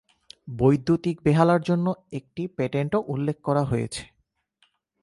বৈদ্যুতিক 0.53 1.15
বেহালার 1.23 1.61
জন্য 1.61 1.87
একটি 2.11 2.43
পেটেন্টও 2.57 2.99
উল্লেখ 3.07 3.37
করা 3.43 3.63
হয়েছে। 3.63 4.03